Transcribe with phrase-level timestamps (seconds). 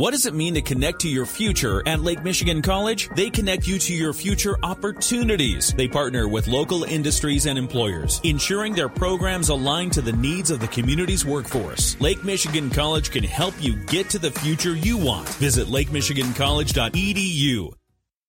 [0.00, 3.10] What does it mean to connect to your future at Lake Michigan College?
[3.16, 5.74] They connect you to your future opportunities.
[5.74, 10.58] They partner with local industries and employers, ensuring their programs align to the needs of
[10.58, 12.00] the community's workforce.
[12.00, 15.28] Lake Michigan College can help you get to the future you want.
[15.34, 17.74] Visit lakemichigancollege.edu.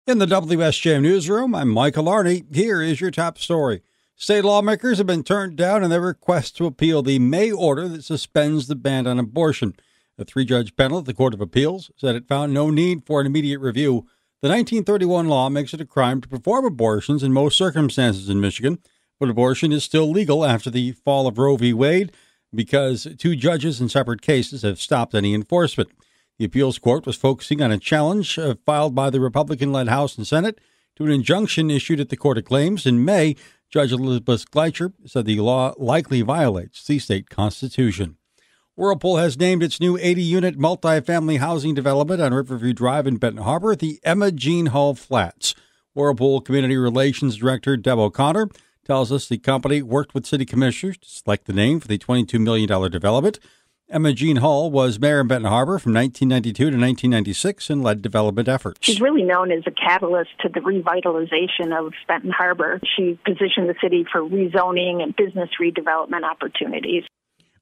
[0.07, 2.53] In the WSJM newsroom, I'm Michael Arney.
[2.53, 3.81] Here is your top story.
[4.17, 8.03] State lawmakers have been turned down in their request to appeal the May order that
[8.03, 9.73] suspends the ban on abortion.
[10.17, 13.21] A three judge panel at the Court of Appeals said it found no need for
[13.21, 14.05] an immediate review.
[14.41, 18.79] The 1931 law makes it a crime to perform abortions in most circumstances in Michigan,
[19.19, 21.73] but abortion is still legal after the fall of Roe v.
[21.73, 22.11] Wade
[22.53, 25.89] because two judges in separate cases have stopped any enforcement.
[26.37, 30.17] The appeals court was focusing on a challenge uh, filed by the Republican led House
[30.17, 30.59] and Senate
[30.95, 33.35] to an injunction issued at the Court of Claims in May
[33.71, 38.17] Judge Elizabeth Gleicher said the law likely violates the state constitution.
[38.77, 43.43] Whirlpool has named its new 80 unit multifamily housing development on Riverview Drive in Benton
[43.43, 45.53] Harbor the Emma Jean Hall Flats.
[45.93, 48.47] Whirlpool Community Relations Director Deb O'Connor
[48.85, 52.39] tells us the company worked with city commissioners to select the name for the $22
[52.39, 53.39] million development.
[53.89, 58.47] Emma Jean Hall was mayor of Benton Harbor from 1992 to 1996 and led development
[58.47, 58.79] efforts.
[58.81, 62.79] She's really known as a catalyst to the revitalization of Benton Harbor.
[62.95, 67.03] She positioned the city for rezoning and business redevelopment opportunities.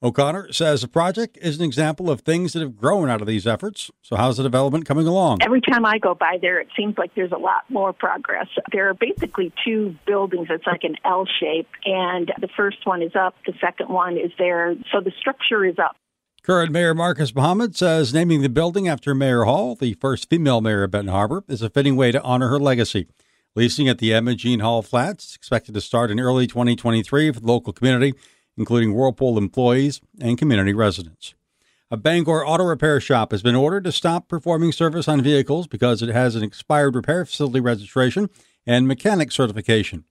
[0.02, 3.46] O'Connor says the project is an example of things that have grown out of these
[3.46, 3.92] efforts.
[4.02, 5.40] So, how's the development coming along?
[5.42, 8.48] Every time I go by there, it seems like there's a lot more progress.
[8.72, 10.48] There are basically two buildings.
[10.50, 14.32] It's like an L shape, and the first one is up, the second one is
[14.38, 14.74] there.
[14.90, 15.98] So, the structure is up.
[16.44, 20.84] Current Mayor Marcus Muhammad says naming the building after Mayor Hall, the first female mayor
[20.84, 23.08] of Benton Harbor, is a fitting way to honor her legacy.
[23.54, 27.40] Leasing at the Emma Jean Hall Flats is expected to start in early 2023 for
[27.42, 28.14] the local community,
[28.60, 31.34] including Whirlpool employees and community residents.
[31.90, 36.04] A Bangor auto repair shop has been ordered to stop performing service on vehicles because
[36.04, 38.30] it has an expired repair facility registration
[38.68, 40.04] and mechanic certification.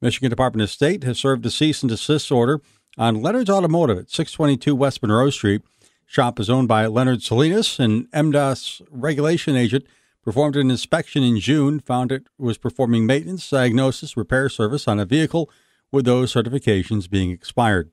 [0.00, 2.62] Michigan Department of State has served a cease and desist order
[2.96, 5.60] on Leonard's Automotive at 622 West Monroe Street
[6.08, 9.84] Shop is owned by Leonard Salinas, and MDOS regulation agent
[10.22, 15.04] performed an inspection in June, found it was performing maintenance, diagnosis, repair service on a
[15.04, 15.50] vehicle
[15.90, 17.90] with those certifications being expired.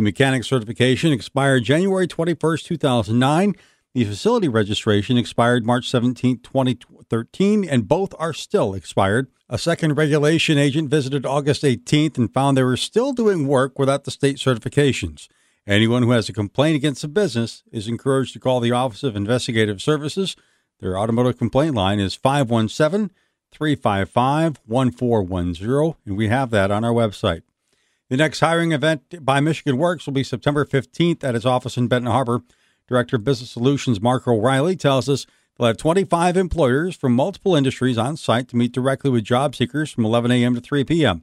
[0.00, 3.54] The mechanic certification expired January 21, 2009.
[3.92, 9.28] The facility registration expired March 17, 2013, and both are still expired.
[9.50, 14.04] A second regulation agent visited August 18th and found they were still doing work without
[14.04, 15.28] the state certifications.
[15.66, 19.14] Anyone who has a complaint against a business is encouraged to call the Office of
[19.14, 20.34] Investigative Services.
[20.78, 23.10] Their automotive complaint line is 517
[23.52, 27.42] 355 1410, and we have that on our website.
[28.10, 31.86] The next hiring event by Michigan Works will be September 15th at its office in
[31.86, 32.42] Benton Harbor.
[32.88, 35.26] Director of Business Solutions Mark O'Reilly tells us
[35.56, 39.92] they'll have 25 employers from multiple industries on site to meet directly with job seekers
[39.92, 40.56] from 11 a.m.
[40.56, 41.22] to 3 p.m.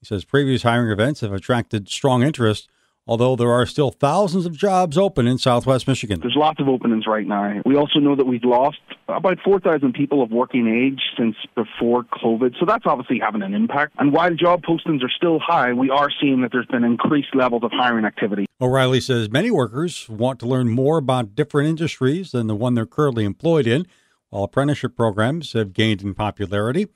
[0.00, 2.66] He says previous hiring events have attracted strong interest
[3.06, 6.20] although there are still thousands of jobs open in southwest Michigan.
[6.20, 7.60] There's lots of openings right now.
[7.64, 12.54] We also know that we've lost about 4,000 people of working age since before COVID,
[12.58, 13.94] so that's obviously having an impact.
[13.98, 17.62] And while job postings are still high, we are seeing that there's been increased levels
[17.64, 18.46] of hiring activity.
[18.60, 22.86] O'Reilly says many workers want to learn more about different industries than the one they're
[22.86, 23.86] currently employed in,
[24.30, 26.86] while apprenticeship programs have gained in popularity.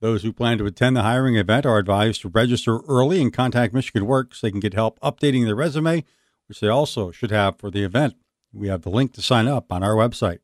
[0.00, 3.74] Those who plan to attend the hiring event are advised to register early and contact
[3.74, 4.40] Michigan Works.
[4.40, 6.04] so They can get help updating their resume,
[6.46, 8.14] which they also should have for the event.
[8.52, 10.38] We have the link to sign up on our website.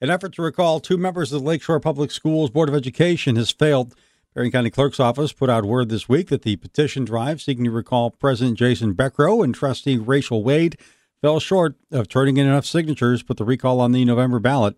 [0.00, 3.50] An effort to recall two members of the Lakeshore Public Schools Board of Education has
[3.50, 3.94] failed.
[4.34, 7.70] Berrien County Clerk's Office put out word this week that the petition drive seeking to
[7.70, 10.76] recall President Jason Beckrow and Trustee Rachel Wade
[11.22, 14.76] fell short of turning in enough signatures to put the recall on the November ballot.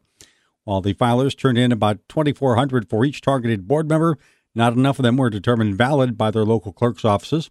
[0.67, 4.19] While the filers turned in about 2,400 for each targeted board member,
[4.53, 7.51] not enough of them were determined valid by their local clerk's offices.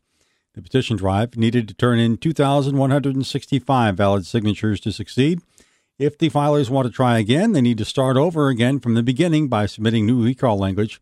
[0.53, 5.39] The petition drive needed to turn in 2,165 valid signatures to succeed.
[5.97, 9.03] If the filers want to try again, they need to start over again from the
[9.03, 10.99] beginning by submitting new recall language.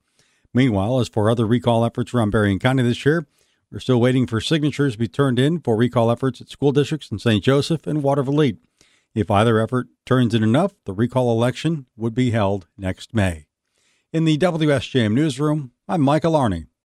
[0.53, 3.25] Meanwhile, as for other recall efforts around Berrien County this year,
[3.71, 7.09] we're still waiting for signatures to be turned in for recall efforts at school districts
[7.09, 7.43] in St.
[7.43, 8.57] Joseph and Watervliet.
[9.15, 13.47] If either effort turns in enough, the recall election would be held next May.
[14.11, 16.67] In the WSJM newsroom, I'm Michael Arney.